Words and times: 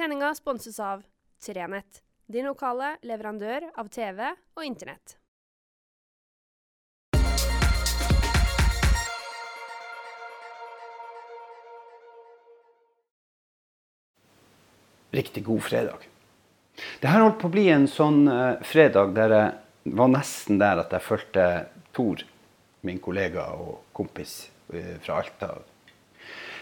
Sendinga 0.00 0.34
sponses 0.34 0.80
av 0.80 1.02
Trenett, 1.44 1.98
din 2.26 2.46
lokale 2.48 2.94
leverandør 3.04 3.66
av 3.76 3.88
TV 3.92 4.30
og 4.56 4.62
Internett. 4.64 5.12
Riktig 15.12 15.44
god 15.44 15.66
fredag. 15.68 16.06
Det 17.02 17.12
her 17.12 17.20
holdt 17.20 17.36
på 17.42 17.50
å 17.50 17.52
bli 17.58 17.66
en 17.68 17.84
sånn 17.84 18.22
eh, 18.24 18.56
fredag 18.64 19.12
der 19.18 19.36
jeg 19.36 19.98
var 20.00 20.14
nesten 20.14 20.62
der 20.64 20.80
at 20.80 20.96
jeg 20.96 21.04
fulgte 21.10 21.50
Tor, 21.92 22.24
min 22.88 23.04
kollega 23.04 23.50
og 23.52 23.82
kompis 23.92 24.46
eh, 24.72 24.96
fra 25.04 25.20
Alta. 25.20 25.58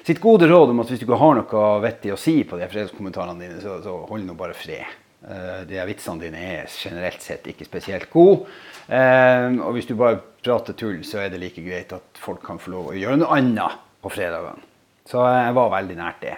Sitt 0.08 0.22
gode 0.24 0.46
råd 0.48 0.70
om 0.72 0.78
at 0.80 0.88
hvis 0.88 1.02
du 1.02 1.04
ikke 1.04 1.18
har 1.20 1.34
noe 1.36 1.62
vettig 1.84 2.14
å 2.14 2.16
si 2.16 2.38
på 2.48 2.56
de 2.56 2.64
fredagskommentarene 2.64 3.42
dine, 3.42 3.58
så, 3.60 3.74
så 3.84 3.92
hold 4.08 4.22
nå 4.24 4.32
bare 4.38 4.54
fred. 4.56 4.94
Eh, 5.20 5.66
de 5.68 5.82
vitsene 5.84 6.22
dine 6.22 6.40
er 6.40 6.70
generelt 6.72 7.20
sett 7.20 7.44
ikke 7.50 7.66
spesielt 7.66 8.06
gode. 8.08 8.46
Eh, 8.88 9.58
og 9.60 9.76
hvis 9.76 9.90
du 9.90 9.92
bare 10.00 10.22
prater 10.40 10.78
tull, 10.80 11.02
så 11.04 11.20
er 11.20 11.28
det 11.28 11.42
like 11.42 11.60
greit 11.60 11.92
at 11.92 12.22
folk 12.24 12.40
kan 12.46 12.56
få 12.56 12.72
lov 12.72 12.88
å 12.88 12.96
gjøre 12.96 13.18
noe 13.20 13.36
annet 13.36 13.82
på 14.00 14.14
fredagene. 14.14 14.64
Så 15.04 15.26
jeg 15.28 15.56
var 15.58 15.74
veldig 15.76 15.96
nært 15.98 16.24
det. 16.24 16.36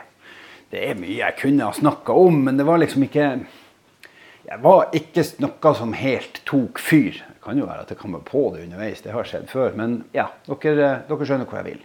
Det 0.74 0.82
er 0.88 0.98
mye 0.98 1.20
jeg 1.20 1.38
kunne 1.38 1.68
ha 1.70 1.76
snakka 1.76 2.16
om, 2.26 2.40
men 2.48 2.58
det 2.58 2.66
var 2.66 2.82
liksom 2.82 3.06
ikke 3.06 3.28
Jeg 4.50 4.62
var 4.64 4.88
ikke 4.98 5.22
noe 5.44 5.76
som 5.78 5.94
helt 5.94 6.42
tok 6.42 6.82
fyr. 6.82 7.22
Det 7.22 7.38
kan 7.46 7.62
jo 7.62 7.70
være 7.70 7.86
at 7.86 7.94
jeg 7.94 8.02
kommer 8.02 8.26
på 8.26 8.48
det 8.50 8.64
underveis, 8.64 9.06
det 9.06 9.14
har 9.14 9.30
skjedd 9.30 9.46
før. 9.46 9.78
Men 9.78 10.00
ja, 10.10 10.26
dere, 10.48 11.04
dere 11.06 11.28
skjønner 11.28 11.46
hvor 11.46 11.60
jeg 11.62 11.76
vil. 11.76 11.84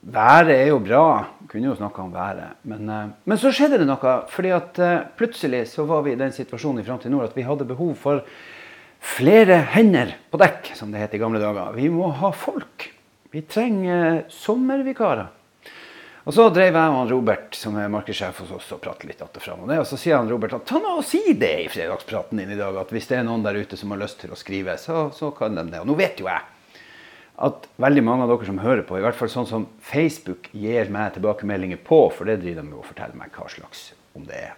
Været 0.00 0.54
er 0.54 0.68
jo 0.70 0.78
bra. 0.78 1.06
Kunne 1.48 1.70
jo 1.70 1.76
snakka 1.78 2.02
om 2.02 2.12
været. 2.12 2.58
Men, 2.62 2.88
eh, 2.88 3.08
men, 3.24 3.38
så 3.38 3.52
skjedde 3.52 3.78
det 3.78 3.86
noe. 3.88 4.14
fordi 4.28 4.50
at 4.50 4.78
eh, 4.78 5.06
plutselig 5.16 5.68
så 5.68 5.84
var 5.84 6.02
vi 6.02 6.12
i 6.12 6.20
den 6.20 6.32
situasjonen 6.32 6.80
i 6.80 6.84
Framtid 6.84 7.10
Nord 7.10 7.24
at 7.24 7.36
vi 7.36 7.42
hadde 7.42 7.64
behov 7.64 7.94
for 7.94 8.22
flere 9.00 9.62
hender 9.74 10.16
på 10.30 10.38
dekk, 10.38 10.74
som 10.74 10.92
det 10.92 11.00
het 11.00 11.14
i 11.14 11.18
gamle 11.18 11.40
dager. 11.40 11.72
Vi 11.74 11.88
må 11.88 12.10
ha 12.10 12.30
folk. 12.32 12.90
Vi 13.30 13.42
trenger 13.42 14.24
sommervikarer. 14.28 15.28
Og 16.28 16.34
Så 16.34 16.50
drev 16.52 16.74
jeg 16.76 16.92
og 16.92 17.10
Robert, 17.10 17.54
som 17.56 17.76
er 17.80 17.88
markedssjef 17.88 18.42
hos 18.42 18.50
oss, 18.52 18.72
og 18.72 18.82
pratet 18.84 19.04
litt 19.08 19.22
att 19.22 19.36
og 19.36 19.42
fram. 19.42 19.62
Og 19.64 19.86
så 19.86 19.96
sier 19.96 20.16
han 20.16 20.28
Robert 20.28 20.52
at 20.52 20.66
ta 20.66 20.78
nå 20.78 20.98
og 20.98 21.04
si 21.04 21.32
det 21.32 21.64
i 21.64 21.68
fredagspraten 21.68 22.36
din 22.36 22.50
i 22.50 22.56
dag, 22.56 22.76
at 22.76 22.90
hvis 22.92 23.08
det 23.08 23.16
er 23.16 23.24
noen 23.24 23.42
der 23.42 23.56
ute 23.56 23.76
som 23.76 23.90
har 23.90 23.98
lyst 23.98 24.20
til 24.20 24.30
å 24.30 24.36
skrive, 24.36 24.76
så, 24.76 25.10
så 25.10 25.30
kan 25.30 25.54
de 25.54 25.64
det. 25.70 25.80
Og 25.80 25.86
nå 25.86 25.94
vet 25.96 26.20
jo 26.20 26.28
jeg 26.28 26.44
at 27.38 27.68
veldig 27.78 28.02
mange 28.02 28.24
av 28.26 28.32
dere 28.32 28.48
som 28.48 28.60
hører 28.62 28.84
på, 28.86 28.98
i 28.98 29.04
hvert 29.04 29.18
fall 29.18 29.30
sånn 29.30 29.46
som 29.46 29.66
Facebook 29.84 30.48
gir 30.50 30.90
meg 30.94 31.14
tilbakemeldinger 31.14 31.80
på, 31.86 32.00
for 32.14 32.26
det 32.26 32.40
driver 32.42 32.64
de 32.64 32.70
med 32.70 32.80
å 32.80 32.86
fortelle 32.86 33.18
meg 33.18 33.34
hva 33.36 33.46
slags, 33.52 33.92
om 34.18 34.24
det 34.26 34.40
er 34.48 34.56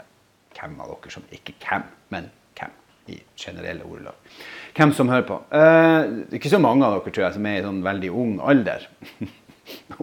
hvem 0.57 0.79
av 0.81 0.95
dere 0.95 1.13
som 1.13 1.27
Ikke 1.35 1.57
hvem, 1.61 1.85
men 2.15 2.31
hvem, 2.59 2.73
i 3.13 3.19
generelle 3.39 3.85
ordelag. 3.85 4.33
Hvem 4.77 4.95
som 4.97 5.11
hører 5.13 5.27
på. 5.29 5.41
Eh, 5.57 6.15
ikke 6.39 6.53
så 6.53 6.61
mange 6.63 6.87
av 6.87 6.97
dere 6.97 7.13
tror 7.13 7.27
jeg, 7.27 7.37
som 7.37 7.51
er 7.51 7.59
i 7.61 7.67
sånn 7.67 7.83
veldig 7.85 8.13
ung 8.23 8.39
alder. 8.53 8.87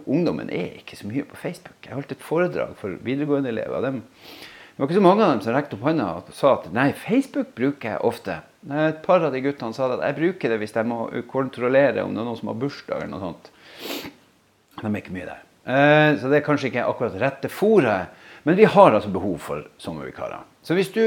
Ungdommen 0.06 0.52
er 0.54 0.78
ikke 0.80 1.00
så 1.00 1.10
mye 1.10 1.26
på 1.28 1.40
Facebook. 1.40 1.80
Jeg 1.84 1.98
holdt 1.98 2.14
et 2.14 2.24
foredrag 2.24 2.76
for 2.80 2.94
videregående 3.04 3.52
elever. 3.52 3.84
De, 3.84 4.04
det 4.78 4.84
var 4.84 4.90
ikke 4.90 5.00
så 5.00 5.08
mange 5.08 5.26
av 5.26 5.34
dem 5.34 5.44
som 5.44 5.56
rekte 5.58 5.78
opp 5.80 5.88
hånda 5.88 6.08
og 6.20 6.32
sa 6.38 6.54
at 6.60 6.70
nei, 6.76 6.92
Facebook 6.94 7.56
bruker 7.58 7.96
jeg 7.96 8.06
ofte. 8.06 8.38
Et 8.68 9.02
par 9.04 9.24
av 9.24 9.32
de 9.32 9.42
guttene 9.44 9.76
sa 9.76 9.88
at 9.94 10.04
jeg 10.04 10.18
bruker 10.18 10.52
det 10.52 10.60
hvis 10.60 10.76
jeg 10.76 10.88
må 10.90 11.06
kontrollere 11.32 12.04
om 12.04 12.16
det 12.16 12.24
er 12.24 12.28
noen 12.28 12.40
som 12.40 12.52
har 12.52 12.60
bursdag 12.60 12.98
eller 13.00 13.14
noe 13.14 13.24
sånt. 13.24 13.52
De 14.78 14.90
er 14.90 15.00
ikke 15.00 15.16
mye 15.16 15.28
der. 15.30 15.44
Eh, 15.68 16.12
så 16.20 16.32
det 16.32 16.40
er 16.40 16.46
kanskje 16.46 16.72
ikke 16.72 16.88
akkurat 16.88 17.20
rette 17.22 17.52
fòret. 17.52 18.14
Men 18.48 18.56
vi 18.60 18.68
har 18.68 18.94
altså 18.94 19.12
behov 19.12 19.38
for 19.44 19.66
sommervikarer. 19.82 20.44
Så 20.64 20.76
hvis 20.78 20.92
du 20.96 21.04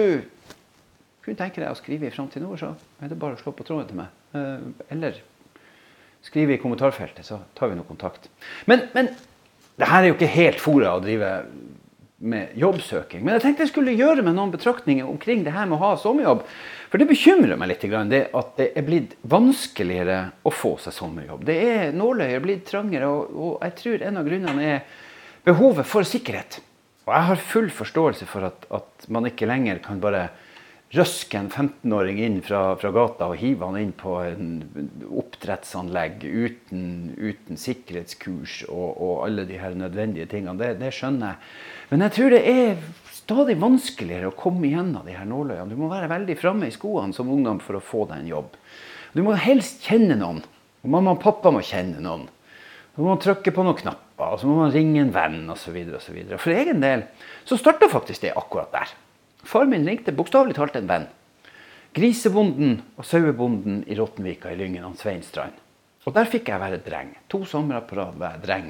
kunne 1.25 1.39
tenke 1.39 1.61
deg 1.61 1.71
å 1.71 1.79
skrive 1.79 2.09
i 2.09 2.13
Framtid 2.13 2.43
Nord, 2.45 2.61
så 2.61 2.73
er 3.01 3.13
det 3.13 3.19
bare 3.21 3.37
å 3.37 3.41
slå 3.41 3.53
på 3.57 3.65
tråden 3.69 3.89
til 3.89 4.01
meg. 4.01 4.13
Eh, 4.37 4.87
eller 4.97 5.21
skrive 6.25 6.57
i 6.57 6.61
kommentarfeltet, 6.61 7.25
så 7.25 7.41
tar 7.57 7.71
vi 7.71 7.79
noe 7.79 7.89
kontakt. 7.89 8.29
Men, 8.69 8.89
men 8.97 9.13
det 9.81 9.89
her 9.89 10.05
er 10.05 10.11
jo 10.11 10.17
ikke 10.19 10.33
helt 10.35 10.61
fòret 10.61 10.93
å 10.93 11.01
drive 11.05 11.31
med 12.21 12.53
jobbsøking. 12.61 13.23
Men 13.25 13.39
jeg 13.39 13.45
tenkte 13.45 13.65
jeg 13.65 13.73
skulle 13.73 13.97
gjøre 13.97 14.23
meg 14.25 14.35
noen 14.37 14.53
betraktninger 14.53 15.09
omkring 15.09 15.45
det 15.47 15.55
her 15.55 15.69
med 15.69 15.79
å 15.79 15.85
ha 15.87 15.91
sommerjobb. 16.01 16.43
For 16.93 17.01
det 17.01 17.09
bekymrer 17.09 17.57
meg 17.57 17.71
litt 17.71 17.87
det 18.11 18.23
at 18.37 18.51
det 18.59 18.67
er 18.77 18.85
blitt 18.85 19.15
vanskeligere 19.23 20.19
å 20.45 20.53
få 20.53 20.75
seg 20.83 20.97
sommerjobb. 20.97 21.47
Det 21.49 21.57
er 21.65 21.95
Nåløyet 21.97 22.45
blitt 22.45 22.67
trangere, 22.69 23.09
og, 23.09 23.31
og 23.33 23.65
jeg 23.65 23.77
tror 23.81 24.05
en 24.05 24.21
av 24.21 24.29
grunnene 24.29 24.67
er 24.75 24.85
behovet 25.47 25.89
for 25.89 26.05
sikkerhet. 26.05 26.61
Og 27.09 27.15
jeg 27.17 27.29
har 27.31 27.45
full 27.55 27.71
forståelse 27.73 28.29
for 28.29 28.51
at, 28.51 28.69
at 28.69 29.09
man 29.09 29.29
ikke 29.31 29.49
lenger 29.49 29.81
kan 29.85 30.03
bare 30.03 30.29
røske 30.91 31.39
en 31.39 31.51
15-åring 31.51 32.19
inn 32.19 32.39
fra, 32.43 32.75
fra, 32.81 32.91
gata 32.95 33.29
og 33.31 33.39
hive 33.39 33.67
han 33.69 33.79
inn 33.79 33.93
på 33.95 34.17
en 34.27 34.47
oppdrettsanlegg 35.07 36.25
uten, 36.25 36.87
uten 37.15 37.61
sikkerhetskurs 37.61 38.65
og, 38.67 38.89
og, 38.97 39.13
alle 39.29 39.45
de 39.47 39.61
her 39.61 39.77
nødvendige 39.79 40.27
tingene. 40.33 40.59
Det, 40.59 40.73
det, 40.81 40.91
skjønner 40.97 41.33
jeg. 41.35 41.53
Men 41.93 42.07
jeg 42.07 42.17
tror 42.17 42.35
det 42.35 42.41
er 42.51 42.81
stadig 43.15 43.57
vanskeligere 43.63 44.33
å 44.33 44.39
komme 44.39 44.67
igjennom 44.67 45.07
de 45.07 45.15
her 45.15 45.29
nåløyene. 45.31 45.71
Du 45.71 45.79
må 45.79 45.91
være 45.93 46.11
veldig 46.11 46.37
framme 46.41 46.67
i 46.67 46.75
skoene 46.75 47.15
som 47.15 47.31
ungdom 47.31 47.63
for 47.63 47.79
å 47.79 47.85
få 47.85 48.09
deg 48.11 48.25
en 48.25 48.33
jobb. 48.33 48.57
Du 49.15 49.23
må 49.27 49.37
helst 49.39 49.87
kjenne 49.87 50.19
noen. 50.19 50.43
Og 50.81 50.91
mamma 50.91 51.15
og 51.15 51.23
pappa 51.23 51.53
må 51.55 51.63
kjenne 51.67 52.03
noen. 52.03 52.27
Så 52.97 53.05
må 53.05 53.13
man 53.13 53.23
trykke 53.23 53.53
på 53.55 53.63
noen 53.63 53.79
knapper, 53.79 54.33
og 54.35 54.41
så 54.41 54.49
må 54.49 54.57
man 54.59 54.73
ringe 54.75 55.05
en 55.05 55.13
venn 55.15 55.45
osv. 55.53 55.77
For 56.35 56.51
egen 56.51 56.83
del 56.83 57.07
så 57.47 57.59
starta 57.61 57.87
faktisk 57.93 58.25
det 58.27 58.35
akkurat 58.35 58.73
der. 58.75 58.91
Far 59.51 59.67
min 59.67 59.83
ringte 59.83 60.13
bokstavelig 60.15 60.55
talt 60.55 60.77
en 60.79 60.87
venn. 60.87 61.09
Grisebonden 61.97 62.77
og 62.95 63.07
sauebonden 63.09 63.81
i 63.91 63.97
Rottenvika 63.99 64.53
i 64.53 64.59
Lyngen, 64.61 64.85
han 64.85 64.95
Svein 64.95 65.25
Strand. 65.27 65.57
Og 66.07 66.15
der 66.15 66.29
fikk 66.31 66.53
jeg 66.53 66.63
være 66.63 66.79
dreng. 66.85 67.11
To 67.33 67.43
somre 67.49 67.81
på 67.83 67.99
rad 67.99 68.15
var 68.21 68.37
jeg 68.37 68.45
dreng 68.45 68.69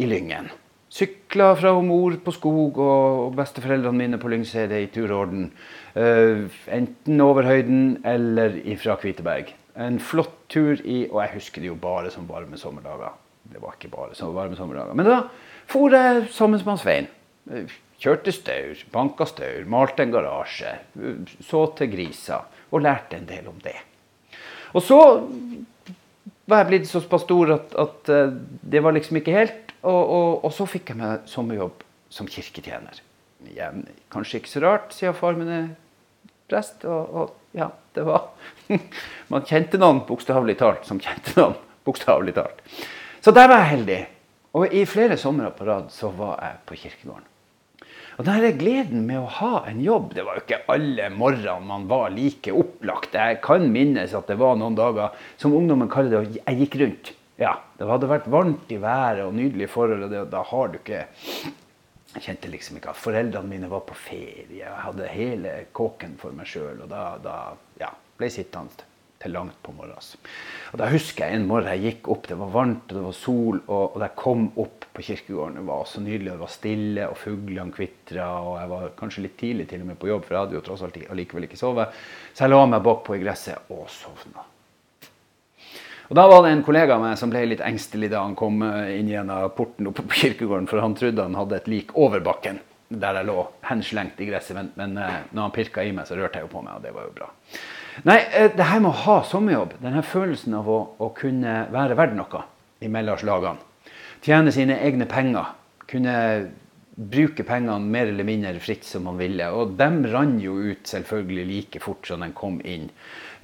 i 0.00 0.08
Lyngen. 0.08 0.48
Sykla 0.88 1.50
fra 1.60 1.74
mor 1.84 2.16
på 2.24 2.32
skog 2.32 2.80
og 2.80 3.36
besteforeldrene 3.36 4.00
mine 4.00 4.20
på 4.22 4.30
Lyngsedet 4.32 4.80
i 4.86 4.88
turorden. 4.94 5.50
Uh, 5.92 6.48
enten 6.72 7.20
over 7.20 7.44
høyden 7.44 7.98
eller 8.08 8.56
ifra 8.64 8.96
Kviteberg. 8.96 9.52
En 9.76 10.00
flott 10.00 10.40
tur 10.48 10.80
i 10.88 11.04
Og 11.12 11.20
jeg 11.20 11.34
husker 11.36 11.62
det 11.62 11.68
jo 11.68 11.76
bare 11.76 12.08
som 12.10 12.24
varme 12.26 12.56
sommerdager. 12.56 13.12
Det 13.44 13.60
var 13.60 13.76
ikke 13.76 13.92
bare 13.92 14.16
som 14.16 14.32
varme 14.32 14.56
sommerdager. 14.56 14.96
Men 14.96 15.12
da 15.12 15.20
for 15.68 15.92
jeg 15.92 16.30
sammen 16.32 16.64
med 16.64 16.80
Svein. 16.80 17.12
Kjørte 17.98 18.32
staur, 18.34 18.82
banka 18.94 19.26
staur, 19.26 19.64
malte 19.66 20.04
en 20.04 20.12
garasje, 20.14 20.70
så 21.42 21.64
til 21.78 21.90
grisa 21.90 22.42
og 22.70 22.84
lærte 22.84 23.18
en 23.18 23.26
del 23.26 23.48
om 23.50 23.56
det. 23.64 23.74
Og 24.76 24.84
så 24.84 24.98
var 26.48 26.62
jeg 26.62 26.68
blitt 26.70 26.88
såpass 26.88 27.24
stor 27.26 27.52
at, 27.56 27.74
at, 27.78 28.12
eh, 28.12 28.32
det 28.62 28.82
var 28.84 28.94
liksom 28.96 29.20
ikke 29.20 29.34
helt. 29.34 29.74
Og, 29.82 29.98
og, 29.98 30.30
og 30.44 30.52
så 30.54 30.66
fikk 30.68 30.92
jeg 30.92 31.00
meg 31.00 31.28
sommerjobb 31.28 31.84
som 32.12 32.28
kirketjener. 32.28 33.02
Igjen, 33.48 33.84
kanskje 34.12 34.40
ikke 34.40 34.52
så 34.52 34.62
rart, 34.64 34.92
siden 34.96 35.16
far 35.16 35.36
min 35.38 35.50
er 35.52 35.66
prest. 36.50 36.84
Og, 36.88 37.14
og 37.14 37.56
ja, 37.56 37.70
det 37.96 38.04
var 38.08 38.30
Man 39.32 39.46
kjente 39.48 39.80
noen, 39.80 40.02
bokstavelig 40.08 40.58
talt, 40.60 40.86
som 40.88 41.00
kjente 41.02 41.36
noen, 41.38 41.56
bokstavelig 41.88 42.36
talt. 42.36 42.62
Så 43.24 43.34
der 43.36 43.50
var 43.50 43.64
jeg 43.64 43.72
heldig. 43.76 43.98
Og 44.58 44.72
i 44.74 44.84
flere 44.88 45.18
somre 45.20 45.50
på 45.54 45.66
rad 45.68 45.90
så 45.92 46.10
var 46.16 46.38
jeg 46.42 46.62
på 46.68 46.78
kirkegården. 46.84 47.26
Og 48.18 48.26
denne 48.26 48.50
gleden 48.58 49.04
med 49.06 49.20
å 49.20 49.28
ha 49.38 49.52
en 49.70 49.78
jobb 49.78 50.10
Det 50.16 50.24
var 50.26 50.38
jo 50.38 50.42
ikke 50.42 50.64
alle 50.74 51.06
morgener 51.14 51.62
man 51.62 51.86
var 51.90 52.10
like 52.10 52.50
opplagt. 52.50 53.14
Jeg 53.14 53.38
kan 53.44 53.68
minnes 53.70 54.14
at 54.16 54.26
det 54.30 54.38
var 54.40 54.58
noen 54.58 54.74
dager 54.78 55.14
som 55.38 55.54
ungdommen 55.54 55.90
kaller 55.92 56.26
det 56.26 56.40
jeg 56.40 56.58
gikk 56.64 56.80
rundt. 56.82 57.12
Ja, 57.38 57.54
Det 57.78 57.86
hadde 57.86 58.10
vært 58.10 58.26
varmt 58.26 58.72
i 58.74 58.80
været 58.82 59.22
og 59.22 59.36
nydelige 59.38 59.70
forhold, 59.70 60.08
og 60.08 60.30
da 60.32 60.42
har 60.50 60.72
du 60.72 60.80
ikke 60.80 61.04
Jeg 62.16 62.24
kjente 62.24 62.50
liksom 62.50 62.78
ikke 62.78 62.90
at 62.90 62.98
foreldrene 62.98 63.46
mine 63.46 63.68
var 63.70 63.84
på 63.86 63.94
ferie. 63.94 64.64
Jeg 64.64 64.82
hadde 64.82 65.10
hele 65.12 65.54
kåken 65.76 66.16
for 66.18 66.34
meg 66.34 66.48
sjøl, 66.48 66.80
og 66.82 66.88
da, 66.90 67.02
da 67.22 67.34
ja, 67.78 67.92
ble 68.18 68.26
jeg 68.30 68.40
sittende 68.40 68.88
til 69.22 69.34
langt 69.36 69.58
på 69.62 69.74
morgenen. 69.76 70.18
Og 70.72 70.80
Da 70.80 70.88
husker 70.90 71.28
jeg 71.28 71.38
en 71.38 71.46
morgen 71.46 71.70
jeg 71.76 71.84
gikk 71.84 72.10
opp, 72.16 72.26
det 72.26 72.38
var 72.40 72.50
varmt 72.54 72.88
og 72.88 72.98
det 72.98 73.04
var 73.04 73.16
sol. 73.20 73.60
Og, 73.68 73.84
og 73.94 74.02
jeg 74.02 74.16
kom 74.18 74.48
opp 74.56 74.87
på 74.98 75.06
kirkegården, 75.06 75.60
det 75.60 75.66
var 75.68 75.84
så 75.86 76.02
nydelig. 76.02 76.32
Det 76.32 76.42
var 76.42 76.50
stille, 76.50 77.06
og 77.06 77.18
fuglene 77.20 77.74
kvitra. 77.74 78.28
Og 78.42 78.54
jeg 78.58 78.70
var 78.72 78.92
kanskje 78.98 79.24
litt 79.24 79.36
tidlig 79.38 79.68
til 79.70 79.84
og 79.84 79.90
med 79.92 79.98
på 80.00 80.10
jobb, 80.10 80.24
for 80.26 80.34
jeg 80.34 80.46
hadde 80.46 80.58
jo 80.58 80.62
tross 80.66 80.84
alt 80.86 80.98
allikevel 81.06 81.46
ikke 81.46 81.60
sovet. 81.60 81.98
Så 82.34 82.44
jeg 82.44 82.52
la 82.54 82.62
meg 82.66 82.86
bakpå 82.86 83.14
i 83.14 83.22
gresset 83.22 83.70
og 83.74 83.84
sovna. 83.92 84.46
Og 86.08 86.16
Da 86.16 86.24
var 86.26 86.42
det 86.42 86.54
en 86.54 86.64
kollega 86.64 86.96
av 86.96 87.02
meg 87.04 87.18
som 87.20 87.30
ble 87.30 87.44
litt 87.50 87.62
engstelig 87.62 88.08
da 88.10 88.22
han 88.24 88.34
kom 88.38 88.62
eh, 88.64 88.96
inn 88.96 89.10
gjennom 89.12 89.50
porten 89.54 89.90
oppe 89.90 90.06
på 90.08 90.22
kirkegården, 90.22 90.66
for 90.70 90.80
han 90.80 90.96
trodde 90.96 91.26
han 91.26 91.36
hadde 91.36 91.60
et 91.60 91.68
lik 91.68 91.94
over 91.94 92.24
bakken 92.24 92.62
der 92.88 93.18
jeg 93.18 93.28
lå 93.28 93.42
henslengt 93.68 94.20
i 94.24 94.30
gresset. 94.30 94.56
Men, 94.56 94.70
men 94.80 94.96
eh, 94.96 95.18
når 95.30 95.42
han 95.42 95.54
pirka 95.54 95.84
i 95.84 95.92
meg, 95.92 96.08
så 96.08 96.16
rørte 96.16 96.40
jeg 96.40 96.48
jo 96.48 96.54
på 96.54 96.64
meg, 96.64 96.78
og 96.78 96.86
det 96.86 96.94
var 96.96 97.04
jo 97.04 97.14
bra. 97.20 97.28
Nei, 98.08 98.18
eh, 98.32 98.50
det 98.56 98.70
her 98.70 98.80
med 98.80 98.94
å 98.94 99.02
ha 99.04 99.18
sommerjobb, 99.28 99.76
denne 99.82 100.02
følelsen 100.06 100.56
av 100.56 100.70
å, 100.72 100.78
å 100.96 101.10
kunne 101.16 101.60
være 101.74 101.98
verdt 101.98 102.16
noe 102.16 102.44
i 102.80 102.88
mellomlagene, 102.92 103.68
tjene 104.24 104.52
sine 104.54 104.78
egne 104.84 105.06
penger, 105.10 105.54
kunne 105.88 106.14
bruke 106.98 107.44
pengene 107.46 107.78
mer 107.78 108.10
eller 108.10 108.26
mindre 108.26 108.58
fritt 108.62 108.84
som 108.84 109.06
man 109.06 109.18
ville. 109.20 109.46
Og 109.54 109.76
dem 109.78 110.02
rant 110.10 110.42
jo 110.42 110.56
ut 110.58 110.88
selvfølgelig 110.90 111.46
like 111.48 111.82
fort 111.84 112.08
som 112.10 112.24
de 112.24 112.32
kom 112.36 112.58
inn. 112.66 112.88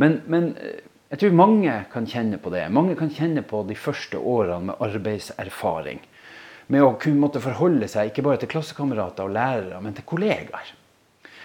Men, 0.02 0.20
men 0.30 0.50
eh, 0.58 0.82
jeg 1.12 1.20
tror 1.20 1.36
mange 1.38 1.74
kan 1.92 2.08
kjenne 2.10 2.40
på 2.42 2.50
det. 2.50 2.64
Mange 2.74 2.96
kan 2.98 3.12
kjenne 3.14 3.44
på 3.46 3.62
de 3.68 3.76
første 3.78 4.18
årene 4.18 4.72
med 4.72 4.80
arbeidserfaring. 4.82 6.00
Med 6.72 6.82
å 6.82 6.94
kunne 6.98 7.20
måtte 7.22 7.44
forholde 7.44 7.86
seg 7.92 8.10
ikke 8.10 8.24
bare 8.24 8.40
til 8.42 8.50
klassekamerater 8.50 9.28
og 9.28 9.36
lærere, 9.36 9.82
men 9.84 9.94
til 9.94 10.08
kollegaer. 10.08 10.72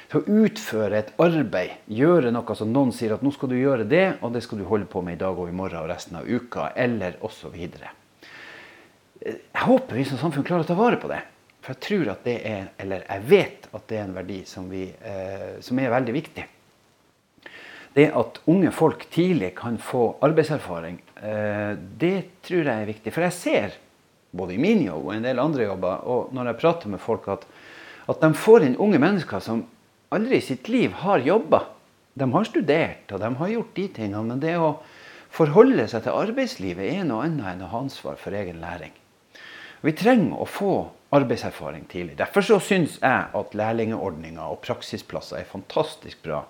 Til 0.10 0.24
å 0.24 0.40
utføre 0.48 1.04
et 1.04 1.12
arbeid, 1.22 1.84
gjøre 1.86 2.32
noe 2.34 2.56
som 2.58 2.72
noen 2.74 2.90
sier 2.96 3.14
at 3.14 3.22
nå 3.22 3.30
skal 3.36 3.52
du 3.52 3.60
gjøre 3.60 3.86
det, 3.86 4.06
og 4.26 4.34
det 4.34 4.42
skal 4.42 4.64
du 4.64 4.66
holde 4.66 4.90
på 4.90 5.04
med 5.06 5.20
i 5.20 5.22
dag 5.22 5.38
og 5.38 5.52
i 5.52 5.54
morgen 5.54 5.84
og 5.84 5.92
resten 5.92 6.18
av 6.18 6.26
uka, 6.26 6.72
eller 6.74 7.20
osv. 7.22 7.60
Jeg 9.20 9.66
håper 9.66 10.00
vi 10.00 10.06
som 10.08 10.20
samfunn 10.22 10.46
klarer 10.48 10.64
å 10.64 10.70
ta 10.70 10.78
vare 10.80 11.00
på 11.02 11.10
det. 11.12 11.20
For 11.60 11.76
jeg 11.76 11.84
tror 11.84 12.12
at 12.14 12.24
det 12.28 12.38
er, 12.48 12.70
eller 12.80 13.04
jeg 13.04 13.26
vet 13.28 13.68
at 13.76 13.84
det 13.90 13.98
er 14.00 14.06
en 14.06 14.16
verdi 14.16 14.40
som, 14.48 14.70
vi, 14.72 14.86
eh, 14.88 15.60
som 15.64 15.80
er 15.82 15.92
veldig 15.92 16.16
viktig. 16.16 16.46
Det 17.96 18.06
at 18.16 18.40
unge 18.48 18.72
folk 18.72 19.04
tidlig 19.12 19.52
kan 19.58 19.80
få 19.82 20.06
arbeidserfaring, 20.24 21.02
eh, 21.20 21.74
det 21.76 22.16
tror 22.48 22.64
jeg 22.64 22.76
er 22.76 22.88
viktig. 22.88 23.14
For 23.14 23.26
jeg 23.28 23.36
ser, 23.36 23.76
både 24.32 24.56
i 24.56 24.62
min 24.62 24.86
jobb 24.86 25.10
og 25.10 25.16
en 25.16 25.28
del 25.28 25.42
andre 25.42 25.68
jobber, 25.68 26.06
og 26.08 26.32
når 26.38 26.52
jeg 26.52 26.60
prater 26.62 26.94
med 26.94 27.04
folk, 27.04 27.28
at, 27.34 27.44
at 28.08 28.24
de 28.24 28.32
får 28.38 28.68
inn 28.70 28.80
unge 28.80 29.02
mennesker 29.02 29.44
som 29.44 29.66
aldri 30.16 30.40
i 30.40 30.46
sitt 30.46 30.70
liv 30.72 30.96
har 31.04 31.26
jobba. 31.26 31.66
De 32.20 32.30
har 32.34 32.48
studert 32.48 33.12
og 33.14 33.22
de 33.22 33.34
har 33.42 33.54
gjort 33.56 33.76
de 33.76 33.88
tingene, 34.00 34.24
men 34.32 34.42
det 34.42 34.56
å 34.58 34.78
forholde 35.34 35.86
seg 35.92 36.06
til 36.06 36.18
arbeidslivet 36.18 36.96
er 36.96 37.06
noe 37.08 37.28
annet 37.28 37.52
enn 37.54 37.68
å 37.68 37.72
ha 37.74 37.84
ansvar 37.84 38.18
for 38.22 38.36
egen 38.36 38.62
læring. 38.64 38.96
Vi 39.82 39.94
trenger 39.96 40.42
å 40.42 40.46
få 40.50 40.74
arbeidserfaring 41.16 41.86
tidlig. 41.90 42.18
Derfor 42.20 42.46
så 42.46 42.58
syns 42.62 42.98
jeg 43.00 43.30
at 43.40 43.56
lærlingordninga 43.58 44.50
og 44.52 44.60
praksisplasser 44.66 45.40
er 45.40 45.48
fantastisk 45.50 46.22
bra. 46.26 46.44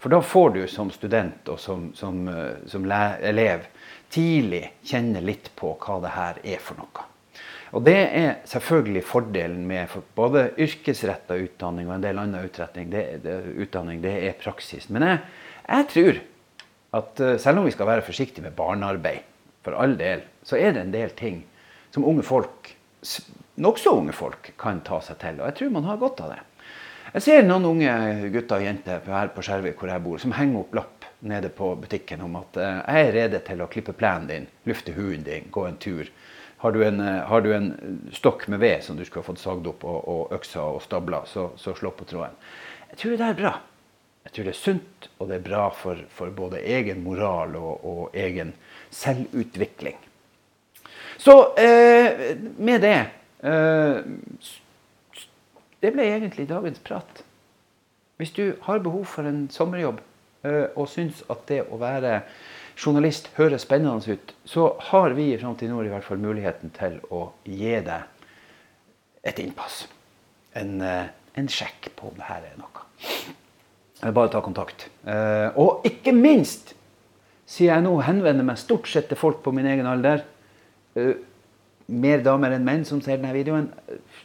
For 0.00 0.12
da 0.12 0.20
får 0.22 0.54
du 0.54 0.62
som 0.70 0.92
student 0.94 1.48
og 1.52 1.58
som, 1.60 1.90
som, 1.98 2.22
eh, 2.30 2.62
som 2.70 2.86
elev 2.86 3.66
tidlig 4.12 4.62
kjenne 4.86 5.20
litt 5.24 5.50
på 5.58 5.74
hva 5.82 5.98
det 6.04 6.14
her 6.14 6.40
er 6.44 6.62
for 6.62 6.78
noe. 6.80 7.06
Og 7.74 7.82
Det 7.84 7.96
er 7.98 8.36
selvfølgelig 8.46 9.02
fordelen 9.04 9.66
med 9.66 9.90
både 10.14 10.52
yrkesretta 10.62 11.34
utdanning 11.34 11.90
og 11.90 11.96
en 11.96 12.06
del 12.06 12.20
annen 12.22 12.46
utretning. 12.46 12.88
Det, 12.92 13.02
det, 13.24 13.34
utdanning, 13.66 14.00
det 14.00 14.14
er 14.28 14.38
praksis. 14.38 14.86
Men 14.88 15.04
jeg, 15.04 15.18
jeg, 15.66 15.88
tror 15.92 16.22
at 17.02 17.20
eh, 17.20 17.36
selv 17.42 17.60
om 17.60 17.66
vi 17.66 17.74
skal 17.74 17.90
være 17.90 18.06
forsiktige 18.06 18.46
med 18.46 18.56
barnearbeid, 18.56 19.26
for 19.66 19.74
all 19.74 19.98
del, 19.98 20.22
så 20.46 20.56
er 20.62 20.72
det 20.72 20.86
en 20.86 20.94
del 20.94 21.10
ting 21.18 21.42
som 21.96 22.04
unge 22.04 22.22
folk 22.26 22.76
nokså 23.56 23.90
unge 23.90 24.12
folk 24.12 24.52
kan 24.60 24.82
ta 24.84 25.00
seg 25.04 25.18
til. 25.22 25.40
Og 25.40 25.50
jeg 25.50 25.58
tror 25.60 25.74
man 25.78 25.88
har 25.88 26.00
godt 26.00 26.22
av 26.24 26.34
det. 26.34 26.42
Jeg 27.14 27.24
ser 27.24 27.46
noen 27.46 27.64
unge 27.70 27.92
gutter 28.34 28.60
og 28.60 28.66
jenter 28.66 29.04
her 29.08 29.30
på 29.32 29.44
Skjervøy 29.46 29.72
hvor 29.78 29.92
jeg 29.92 30.04
bor, 30.04 30.20
som 30.20 30.34
henger 30.36 30.60
opp 30.60 30.74
lapp 30.76 31.06
nede 31.26 31.48
på 31.54 31.70
butikken 31.80 32.20
om 32.26 32.34
at 32.42 32.58
eh, 32.60 32.80
jeg 32.82 33.06
er 33.06 33.14
rede 33.14 33.38
til 33.46 33.62
å 33.64 33.68
klippe 33.72 33.94
plenen 33.96 34.26
din, 34.28 34.48
lufte 34.68 34.92
huden 34.92 35.24
din, 35.24 35.46
gå 35.50 35.64
en 35.64 35.78
tur. 35.80 36.10
Har 36.60 36.74
du 36.74 36.82
en, 36.84 37.00
eh, 37.00 37.22
har 37.30 37.44
du 37.46 37.48
en 37.56 37.70
stokk 38.12 38.44
med 38.52 38.60
ved 38.60 38.84
som 38.84 38.98
du 38.98 39.04
skulle 39.06 39.24
ha 39.24 39.30
fått 39.30 39.40
sagd 39.40 39.70
opp, 39.70 39.86
og, 39.88 40.02
og 40.12 40.36
øksa 40.36 40.66
og 40.74 40.82
stabla, 40.84 41.22
så, 41.30 41.48
så, 41.56 41.72
slå 41.78 41.94
på 41.96 42.08
tråden. 42.10 42.36
Jeg 42.90 43.00
tror 43.00 43.16
det 43.16 43.30
er 43.30 43.40
bra. 43.40 43.54
Jeg 44.26 44.34
tror 44.34 44.48
det 44.48 44.52
er 44.52 44.60
sunt, 44.60 45.08
og 45.16 45.30
det 45.30 45.38
er 45.38 45.46
bra 45.46 45.64
for, 45.72 46.02
for 46.12 46.34
både 46.36 46.60
egen 46.66 47.00
moral 47.06 47.56
og, 47.56 47.86
og 47.86 48.18
egen 48.18 48.52
selvutvikling. 48.92 49.96
Så 51.18 51.54
eh, 51.56 52.36
med 52.58 52.82
det 52.84 52.98
Eh, 53.46 53.96
det 55.80 55.92
ble 55.94 56.08
egentlig 56.08 56.48
dagens 56.50 56.80
prat. 56.84 57.22
Hvis 58.16 58.32
du 58.32 58.56
har 58.64 58.82
behov 58.84 59.04
for 59.12 59.28
en 59.28 59.46
sommerjobb 59.52 60.00
eh, 60.46 60.72
og 60.74 60.88
syns 60.90 61.22
at 61.32 61.44
det 61.50 61.62
å 61.68 61.78
være 61.80 62.22
journalist 62.76 63.28
høres 63.36 63.66
spennende 63.66 64.16
ut, 64.16 64.32
så 64.48 64.70
har 64.90 65.16
vi 65.16 65.30
i 65.32 65.40
Framtid 65.40 65.70
Nord 65.72 65.88
i 65.88 65.92
hvert 65.92 66.06
fall 66.06 66.20
muligheten 66.20 66.72
til 66.76 66.98
å 67.12 67.28
gi 67.44 67.76
deg 67.84 68.32
et 69.26 69.40
innpass. 69.42 69.84
En, 70.56 70.80
eh, 70.80 71.12
en 71.36 71.50
sjekk 71.52 71.90
på 71.96 72.10
om 72.10 72.16
det 72.16 72.30
her 72.30 72.48
er 72.48 72.56
noe. 72.60 72.84
Bare 74.12 74.28
ta 74.28 74.42
kontakt. 74.44 74.90
Og 75.56 75.84
ikke 75.88 76.12
minst, 76.12 76.74
siden 77.48 77.70
jeg 77.70 77.84
nå 77.86 77.94
henvender 78.04 78.44
meg 78.44 78.58
stort 78.60 78.88
sett 78.92 79.08
til 79.08 79.18
folk 79.18 79.40
på 79.42 79.54
min 79.56 79.66
egen 79.66 79.88
alder 79.88 80.20
mer 81.86 82.22
damer 82.24 82.56
enn 82.56 82.66
menn 82.66 82.84
som 82.88 83.00
ser 83.02 83.20
denne 83.20 83.34
videoen. 83.36 83.68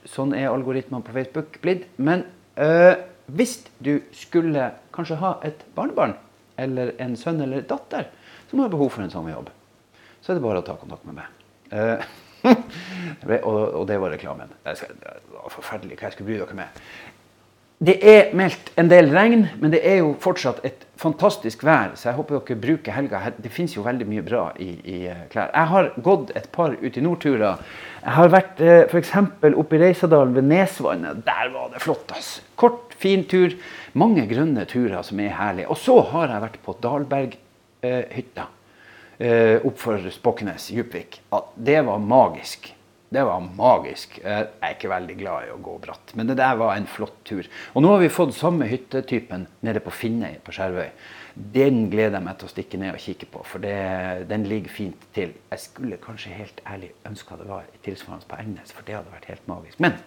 Sånn 0.09 0.33
er 0.37 0.49
algoritmene 0.49 1.05
på 1.05 1.13
Facebook 1.15 1.59
blitt. 1.63 1.87
Men 1.97 2.25
øh, 2.57 2.95
hvis 3.31 3.59
du 3.83 3.99
skulle 4.15 4.71
kanskje 4.95 5.19
ha 5.21 5.35
et 5.47 5.61
barnebarn 5.75 6.17
eller 6.61 6.95
en 7.01 7.15
sønn 7.19 7.41
eller 7.43 7.65
datter 7.67 8.09
som 8.49 8.63
har 8.63 8.71
behov 8.73 8.91
for 8.95 9.05
en 9.05 9.13
sånn 9.13 9.29
jobb, 9.31 9.51
så 10.21 10.33
er 10.33 10.39
det 10.39 10.45
bare 10.45 10.61
å 10.61 10.65
ta 10.65 10.75
kontakt 10.79 11.07
med 11.09 11.21
meg. 11.21 11.37
Uh, 12.41 12.57
og, 13.45 13.57
og, 13.77 13.83
det 13.85 13.99
var 14.01 14.09
reklamen. 14.09 14.49
Det 14.65 14.71
var 15.29 15.51
forferdelig 15.53 15.99
hva 15.99 16.07
jeg 16.07 16.15
skulle 16.15 16.31
bry 16.31 16.37
dere 16.39 16.55
med. 16.57 16.79
Det 17.81 17.95
er 18.05 18.27
meldt 18.37 18.67
en 18.77 18.89
del 18.91 19.07
regn, 19.09 19.47
men 19.57 19.71
det 19.73 19.79
er 19.89 20.03
jo 20.03 20.11
fortsatt 20.21 20.59
et 20.67 20.83
fantastisk 21.01 21.63
vær. 21.65 21.95
Så 21.97 22.11
jeg 22.11 22.17
håper 22.19 22.37
dere 22.37 22.57
bruker 22.61 22.93
helga. 22.93 23.21
Det 23.41 23.49
fins 23.49 23.73
jo 23.73 23.81
veldig 23.81 24.05
mye 24.05 24.21
bra 24.21 24.43
i, 24.61 24.67
i, 24.85 24.97
eh, 25.09 25.23
klær. 25.31 25.49
Jeg 25.49 25.69
har 25.71 25.89
gått 26.05 26.29
et 26.37 26.45
par 26.53 26.75
ut 26.77 26.99
i 26.99 27.01
nordturer. 27.01 27.63
Jeg 28.03 28.13
har 28.19 28.29
vært 28.35 28.61
eh, 28.61 28.83
f.eks. 28.85 29.15
oppe 29.49 29.79
i 29.79 29.81
Reisadalen 29.81 30.35
ved 30.37 30.45
Nesvannet. 30.51 31.23
Der 31.25 31.49
var 31.55 31.71
det 31.73 31.81
flott. 31.81 32.13
ass. 32.13 32.29
Kort, 32.53 32.93
fin 33.01 33.25
tur. 33.25 33.55
Mange 33.97 34.27
grønne 34.29 34.67
turer 34.69 35.01
som 35.07 35.23
er 35.25 35.33
herlige. 35.39 35.71
Og 35.73 35.81
så 35.81 35.97
har 36.11 36.35
jeg 36.35 36.45
vært 36.45 36.59
på 36.61 36.77
Dalberghytta. 36.85 38.45
Eh, 39.17 39.57
opp 39.65 39.81
for 39.81 40.05
Spoknes-Djupvik. 40.21 41.17
Ja, 41.33 41.41
det 41.57 41.81
var 41.89 41.97
magisk. 41.97 42.75
Det 43.11 43.23
var 43.27 43.41
magisk. 43.43 44.13
Jeg 44.23 44.45
er 44.63 44.75
ikke 44.77 44.87
veldig 44.87 45.15
glad 45.19 45.43
i 45.43 45.49
å 45.51 45.57
gå 45.59 45.73
bratt, 45.83 46.13
men 46.15 46.29
det 46.29 46.37
der 46.39 46.55
var 46.55 46.77
en 46.77 46.85
flott 46.87 47.17
tur. 47.27 47.47
Og 47.75 47.83
nå 47.83 47.89
har 47.91 47.99
vi 47.99 48.07
fått 48.07 48.31
samme 48.37 48.69
hyttetypen 48.69 49.43
nede 49.67 49.81
på 49.83 49.91
Finnøy 49.91 50.37
på 50.45 50.53
Skjervøy. 50.55 50.93
Den 51.57 51.81
gleder 51.91 52.21
jeg 52.21 52.27
meg 52.29 52.37
til 52.39 52.47
å 52.47 52.51
stikke 52.53 52.79
ned 52.79 52.95
og 52.95 53.03
kikke 53.03 53.27
på, 53.33 53.43
for 53.47 53.63
det, 53.63 53.75
den 54.31 54.47
ligger 54.47 54.71
fint 54.71 55.03
til. 55.11 55.33
Jeg 55.51 55.63
skulle 55.65 55.99
kanskje 55.99 56.37
helt 56.37 56.63
ærlig 56.63 56.93
ønska 57.09 57.35
det 57.41 57.49
var 57.51 57.67
tilsvarende 57.83 58.31
på 58.31 58.39
Engnes, 58.45 58.71
for 58.77 58.87
det 58.87 58.95
hadde 58.95 59.15
vært 59.17 59.27
helt 59.33 59.51
magisk. 59.51 59.83
Men 59.83 59.99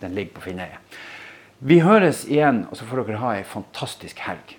den 0.00 0.16
ligger 0.16 0.38
på 0.38 0.46
Finnøyet. 0.48 0.96
Vi 1.60 1.82
høres 1.84 2.24
igjen, 2.24 2.64
og 2.70 2.80
så 2.80 2.88
får 2.88 3.04
dere 3.04 3.20
ha 3.20 3.36
ei 3.36 3.44
fantastisk 3.44 4.24
helg. 4.24 4.56